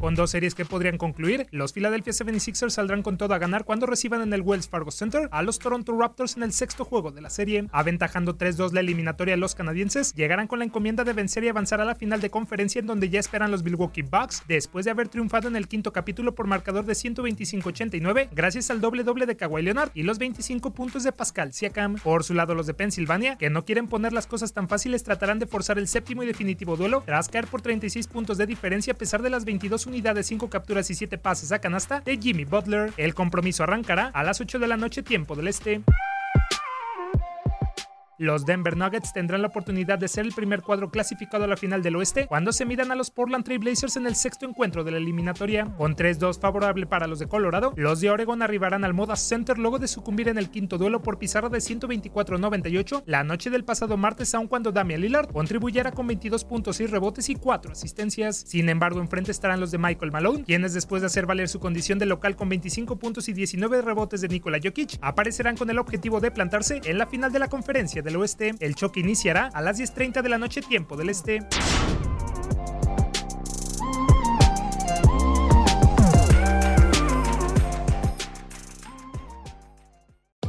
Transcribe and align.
Con 0.00 0.14
dos 0.14 0.30
series 0.30 0.54
que 0.54 0.66
podrían 0.66 0.98
concluir, 0.98 1.46
los 1.52 1.72
Philadelphia 1.72 2.12
76ers 2.12 2.70
saldrán 2.70 3.02
con 3.02 3.16
todo 3.16 3.32
a 3.32 3.38
ganar 3.38 3.64
cuando 3.64 3.86
reciban 3.86 4.20
en 4.20 4.32
el 4.34 4.42
Wells 4.42 4.68
Fargo 4.68 4.90
Center 4.90 5.26
a 5.32 5.42
los 5.42 5.58
Toronto 5.58 5.98
Raptors 5.98 6.36
en 6.36 6.42
el 6.42 6.52
sexto 6.52 6.84
juego 6.84 7.12
de 7.12 7.22
la 7.22 7.30
serie. 7.30 7.66
Aventajando 7.72 8.36
3-2 8.36 8.72
la 8.72 8.80
eliminatoria, 8.80 9.38
los 9.38 9.54
canadienses 9.54 10.12
llegarán 10.14 10.48
con 10.48 10.58
la 10.58 10.66
encomienda 10.66 11.02
de 11.02 11.14
vencer 11.14 11.44
y 11.44 11.48
avanzar 11.48 11.80
a 11.80 11.86
la 11.86 11.94
final 11.94 12.20
de 12.20 12.28
conferencia 12.28 12.80
en 12.80 12.86
donde 12.86 13.08
ya 13.08 13.18
esperan 13.18 13.50
los 13.50 13.62
Milwaukee 13.64 14.02
Bucks 14.02 14.42
después 14.46 14.84
de 14.84 14.90
haber 14.90 15.08
triunfado 15.08 15.48
en 15.48 15.56
el 15.56 15.66
quinto 15.66 15.94
capítulo 15.94 16.34
por 16.34 16.46
marcador 16.46 16.84
de 16.84 16.92
125-89 16.92 18.28
gracias 18.32 18.70
al 18.70 18.82
doble 18.82 19.02
doble 19.02 19.24
de 19.24 19.36
Kawhi 19.36 19.62
Leonard 19.62 19.92
y 19.94 20.02
los 20.02 20.18
25 20.18 20.74
puntos 20.74 21.04
de 21.04 21.12
Pascal 21.12 21.54
Siakam. 21.54 21.96
Por 21.96 22.22
su 22.22 22.34
lado, 22.34 22.54
los 22.54 22.66
de 22.66 22.74
Pensilvania, 22.74 23.36
que 23.36 23.48
no 23.48 23.64
quieren 23.64 23.88
poner 23.88 24.12
las 24.12 24.26
cosas 24.26 24.52
tan 24.52 24.68
fáciles, 24.68 25.04
tratarán 25.04 25.38
de 25.38 25.46
forzar 25.46 25.78
el 25.78 25.88
séptimo 25.88 26.22
y 26.22 26.26
definitivo 26.26 26.76
duelo 26.76 27.02
tras 27.06 27.28
caer 27.28 27.46
por 27.46 27.62
36 27.62 28.06
puntos 28.08 28.36
de 28.36 28.46
diferencia 28.46 28.92
a 28.92 28.96
pesar 28.96 29.22
de 29.22 29.30
las 29.30 29.46
22 29.46 29.85
unidades, 29.86 30.26
5 30.26 30.50
capturas 30.50 30.90
y 30.90 30.94
7 30.94 31.18
pases 31.18 31.52
a 31.52 31.60
canasta 31.60 32.00
de 32.00 32.18
Jimmy 32.18 32.44
Butler. 32.44 32.92
El 32.96 33.14
compromiso 33.14 33.62
arrancará 33.62 34.06
a 34.08 34.22
las 34.22 34.40
8 34.40 34.58
de 34.58 34.66
la 34.66 34.76
noche 34.76 35.02
tiempo 35.02 35.34
del 35.34 35.48
este. 35.48 35.82
Los 38.18 38.46
Denver 38.46 38.78
Nuggets 38.78 39.12
tendrán 39.12 39.42
la 39.42 39.48
oportunidad 39.48 39.98
de 39.98 40.08
ser 40.08 40.24
el 40.24 40.32
primer 40.32 40.62
cuadro 40.62 40.90
clasificado 40.90 41.44
a 41.44 41.48
la 41.48 41.58
final 41.58 41.82
del 41.82 41.96
oeste 41.96 42.26
cuando 42.26 42.50
se 42.50 42.64
midan 42.64 42.90
a 42.90 42.94
los 42.94 43.10
Portland 43.10 43.44
Trail 43.44 43.58
Blazers 43.58 43.96
en 43.98 44.06
el 44.06 44.14
sexto 44.14 44.46
encuentro 44.46 44.84
de 44.84 44.92
la 44.92 44.96
eliminatoria. 44.96 45.66
Con 45.76 45.94
3-2 45.94 46.40
favorable 46.40 46.86
para 46.86 47.06
los 47.06 47.18
de 47.18 47.28
Colorado, 47.28 47.74
los 47.76 48.00
de 48.00 48.08
Oregon 48.08 48.40
arribarán 48.40 48.84
al 48.84 48.94
Moda 48.94 49.16
Center 49.16 49.58
luego 49.58 49.78
de 49.78 49.86
sucumbir 49.86 50.28
en 50.28 50.38
el 50.38 50.48
quinto 50.48 50.78
duelo 50.78 51.02
por 51.02 51.18
pizarra 51.18 51.50
de 51.50 51.58
124-98 51.58 53.02
la 53.04 53.22
noche 53.22 53.50
del 53.50 53.64
pasado 53.64 53.98
martes, 53.98 54.34
aun 54.34 54.48
cuando 54.48 54.72
Damian 54.72 55.02
Lillard 55.02 55.30
contribuyera 55.30 55.92
con 55.92 56.06
22 56.06 56.46
puntos 56.46 56.80
y 56.80 56.86
rebotes 56.86 57.28
y 57.28 57.34
4 57.34 57.72
asistencias. 57.72 58.36
Sin 58.46 58.70
embargo, 58.70 59.00
enfrente 59.00 59.30
estarán 59.30 59.60
los 59.60 59.70
de 59.70 59.76
Michael 59.76 60.12
Malone, 60.12 60.44
quienes 60.44 60.72
después 60.72 61.02
de 61.02 61.08
hacer 61.08 61.26
valer 61.26 61.50
su 61.50 61.60
condición 61.60 61.98
de 61.98 62.06
local 62.06 62.34
con 62.34 62.48
25 62.48 62.96
puntos 62.96 63.28
y 63.28 63.34
19 63.34 63.82
rebotes 63.82 64.22
de 64.22 64.28
Nikola 64.28 64.58
Jokic, 64.64 64.96
aparecerán 65.02 65.58
con 65.58 65.68
el 65.68 65.78
objetivo 65.78 66.18
de 66.20 66.30
plantarse 66.30 66.80
en 66.82 66.96
la 66.96 67.06
final 67.06 67.30
de 67.30 67.40
la 67.40 67.48
conferencia 67.48 68.05
del 68.06 68.16
oeste. 68.16 68.54
El 68.60 68.74
choque 68.74 69.00
iniciará 69.00 69.50
a 69.52 69.60
las 69.60 69.78
10.30 69.78 70.22
de 70.22 70.28
la 70.30 70.38
noche 70.38 70.62
tiempo 70.62 70.96
del 70.96 71.10
este. 71.10 71.46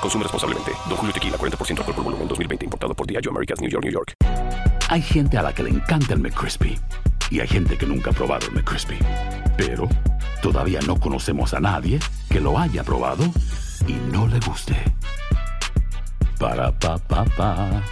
Consume 0.00 0.24
responsablemente. 0.24 0.72
Don 0.88 0.96
Julio 0.96 1.12
Tequila, 1.12 1.36
40% 1.36 1.78
alcohol 1.78 1.94
por 1.94 2.04
volumen, 2.04 2.28
2020. 2.28 2.64
Importado 2.64 2.94
por 2.94 3.06
Diageo 3.06 3.30
Americas, 3.30 3.60
New 3.60 3.70
York, 3.70 3.84
New 3.84 3.92
York. 3.92 4.14
Hay 4.88 5.02
gente 5.02 5.38
a 5.38 5.42
la 5.42 5.52
que 5.52 5.62
le 5.62 5.70
encanta 5.70 6.14
el 6.14 6.20
McCrispy 6.20 6.78
y 7.30 7.40
hay 7.40 7.46
gente 7.46 7.78
que 7.78 7.86
nunca 7.86 8.10
ha 8.10 8.12
probado 8.12 8.48
el 8.48 8.54
McCrispy. 8.54 8.98
Pero 9.56 9.88
todavía 10.42 10.80
no 10.86 10.98
conocemos 10.98 11.54
a 11.54 11.60
nadie 11.60 12.00
que 12.28 12.40
lo 12.40 12.58
haya 12.58 12.82
probado 12.82 13.24
y 13.86 13.92
no 14.12 14.26
le 14.26 14.40
guste. 14.40 14.74
Para 16.38 16.76
pa 16.76 16.98
pa 16.98 17.24
pa. 17.24 17.82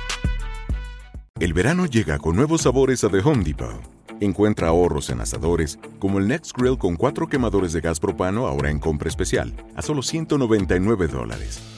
El 1.39 1.53
verano 1.53 1.87
llega 1.87 2.19
con 2.19 2.35
nuevos 2.35 2.63
sabores 2.63 3.05
a 3.05 3.11
The 3.11 3.19
Home 3.19 3.45
Depot. 3.45 3.81
Encuentra 4.21 4.69
ahorros 4.69 5.11
en 5.11 5.21
asadores, 5.21 5.79
como 6.01 6.19
el 6.19 6.27
Next 6.27 6.57
Grill 6.57 6.79
con 6.79 6.97
cuatro 6.97 7.29
quemadores 7.29 7.73
de 7.73 7.81
gas 7.81 8.01
propano 8.01 8.49
ahora 8.49 8.71
en 8.71 8.81
compra 8.81 9.09
especial, 9.09 9.55
a 9.77 9.83
solo 9.83 10.03
199 10.03 11.07
dólares. 11.07 11.78